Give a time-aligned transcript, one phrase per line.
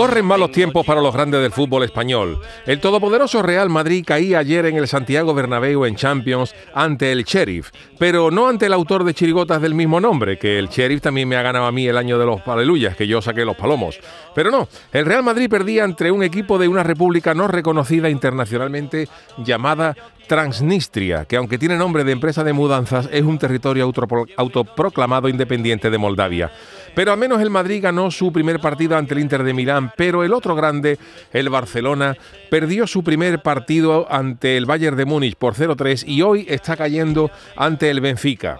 [0.00, 2.40] Corren malos tiempos para los grandes del fútbol español.
[2.64, 7.70] El todopoderoso Real Madrid caía ayer en el Santiago Bernabéu en Champions ante el Sheriff,
[7.98, 11.36] pero no ante el autor de chirigotas del mismo nombre, que el Sheriff también me
[11.36, 14.00] ha ganado a mí el año de los aleluyas, que yo saqué los palomos.
[14.34, 19.06] Pero no, el Real Madrid perdía entre un equipo de una república no reconocida internacionalmente
[19.44, 19.94] llamada
[20.30, 23.92] Transnistria, que aunque tiene nombre de empresa de mudanzas, es un territorio
[24.36, 26.52] autoproclamado independiente de Moldavia.
[26.94, 30.24] Pero al menos el Madrid ganó su primer partido ante el Inter de Milán, pero
[30.24, 30.98] el otro grande,
[31.32, 32.16] el Barcelona,
[32.50, 37.30] perdió su primer partido ante el Bayern de Múnich por 0-3 y hoy está cayendo
[37.56, 38.58] ante el Benfica.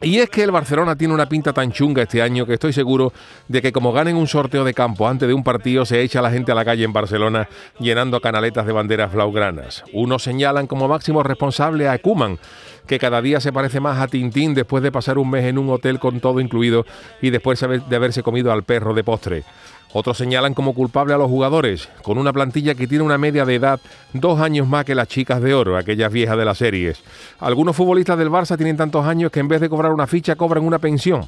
[0.00, 3.12] Y es que el Barcelona tiene una pinta tan chunga este año que estoy seguro
[3.48, 6.30] de que como ganen un sorteo de campo antes de un partido se echa la
[6.30, 7.48] gente a la calle en Barcelona
[7.80, 9.82] llenando canaletas de banderas blaugranas.
[9.92, 12.38] Unos señalan como máximo responsable a Kuman,
[12.86, 15.68] que cada día se parece más a Tintín después de pasar un mes en un
[15.68, 16.86] hotel con todo incluido
[17.20, 19.42] y después de haberse comido al perro de postre.
[19.98, 23.56] Otros señalan como culpable a los jugadores, con una plantilla que tiene una media de
[23.56, 23.80] edad
[24.12, 27.02] dos años más que las chicas de oro, aquellas viejas de las series.
[27.40, 30.64] Algunos futbolistas del Barça tienen tantos años que en vez de cobrar una ficha cobran
[30.64, 31.26] una pensión.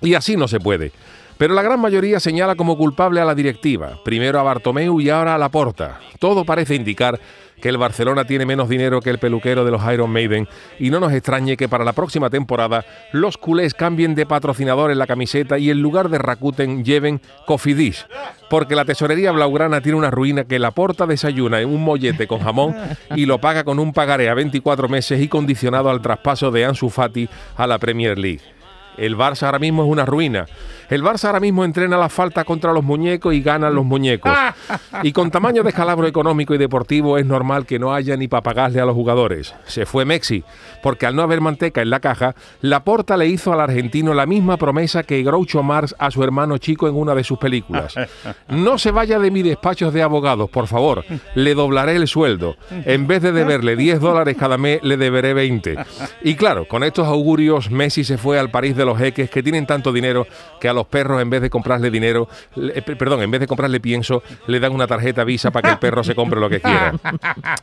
[0.00, 0.90] Y así no se puede.
[1.38, 5.36] Pero la gran mayoría señala como culpable a la directiva, primero a Bartomeu y ahora
[5.36, 6.00] a Laporta.
[6.18, 7.20] Todo parece indicar
[7.60, 10.48] que el Barcelona tiene menos dinero que el peluquero de los Iron Maiden
[10.78, 14.98] y no nos extrañe que para la próxima temporada los culés cambien de patrocinador en
[14.98, 18.06] la camiseta y en lugar de Rakuten lleven Cofidis.
[18.50, 22.40] Porque la tesorería blaugrana tiene una ruina que la porta desayuna en un mollete con
[22.40, 22.74] jamón
[23.14, 26.90] y lo paga con un pagaré a 24 meses y condicionado al traspaso de Ansu
[26.90, 28.57] Fati a la Premier League.
[28.98, 30.46] El Barça ahora mismo es una ruina.
[30.90, 34.32] El Barça ahora mismo entrena la falta contra los muñecos y ganan los muñecos.
[35.02, 38.42] Y con tamaño de escalabro económico y deportivo es normal que no haya ni para
[38.42, 39.54] pagarle a los jugadores.
[39.64, 40.42] Se fue Mexi,
[40.82, 44.56] porque al no haber manteca en la caja, Laporta le hizo al argentino la misma
[44.56, 47.94] promesa que Groucho Marx a su hermano chico en una de sus películas.
[48.48, 51.04] No se vaya de mi despacho de abogados, por favor.
[51.34, 52.56] Le doblaré el sueldo.
[52.70, 55.76] En vez de deberle 10 dólares cada mes, le deberé 20.
[56.22, 59.66] Y claro, con estos augurios, Messi se fue al París de los jeques que tienen
[59.66, 60.26] tanto dinero
[60.60, 62.28] que a los perros en vez de comprarle dinero,
[62.98, 66.02] perdón, en vez de comprarle pienso, le dan una tarjeta Visa para que el perro
[66.02, 66.94] se compre lo que quiera.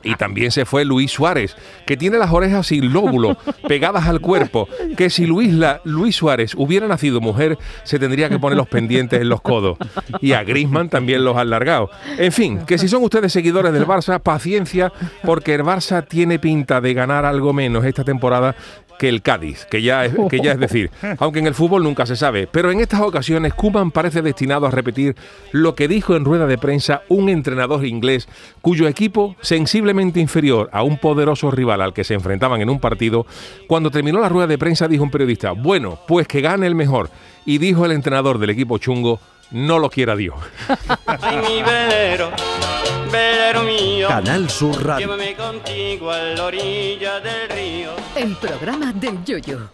[0.04, 3.38] Y también se fue Luis Suárez, que tiene las orejas sin lóbulo,
[3.68, 8.40] pegadas al cuerpo, que si Luis, la, Luis Suárez hubiera nacido mujer, se tendría que
[8.40, 9.78] poner los pendientes en los codos.
[10.22, 11.90] Y a Grisman también los ha alargado.
[12.18, 14.94] En fin, que si son ustedes seguidores del Barça, paciencia,
[15.24, 18.56] porque el Barça tiene pinta de ganar algo menos esta temporada
[18.98, 22.06] que el Cádiz, que ya, es, que ya es decir, aunque en el fútbol nunca
[22.06, 22.48] se sabe.
[22.48, 25.16] Pero en estas ocasiones Kuman parece destinado a repetir
[25.52, 28.28] lo que dijo en rueda de prensa un entrenador inglés
[28.62, 33.26] cuyo equipo, sensiblemente inferior a un poderoso rival al que se enfrentaban en un partido,
[33.68, 37.10] cuando terminó la rueda de prensa dijo un periodista, bueno, pues que gane el mejor.
[37.46, 39.20] Y dijo el entrenador del equipo chungo,
[39.52, 40.36] no lo quiera Dios.
[44.08, 45.08] Canal Sur Radio.
[45.08, 47.92] Llévame contigo a la orilla del río.
[48.16, 49.70] El programa del yoyo.